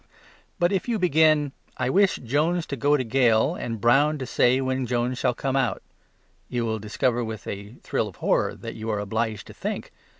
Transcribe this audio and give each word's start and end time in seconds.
But 0.57 0.71
if 0.71 0.87
you 0.89 0.97
begin 0.97 1.51
"I 1.77 1.91
wish 1.91 2.15
Jones 2.15 2.65
to 2.65 2.75
go 2.75 2.97
to 2.97 3.03
gaol 3.03 3.53
and 3.53 3.79
Brown 3.79 4.17
to 4.17 4.25
say 4.25 4.59
when 4.59 4.87
Jones 4.87 5.19
shall 5.19 5.35
come 5.35 5.55
out," 5.55 5.83
you 6.49 6.65
will 6.65 6.79
discover, 6.79 7.23
with 7.23 7.45
a 7.45 7.73
thrill 7.83 8.07
of 8.07 8.15
horror, 8.15 8.55
that 8.55 8.73
you 8.73 8.89
are 8.89 8.97
obliged 8.99 9.45
to 9.45 9.53
think. 9.53 9.91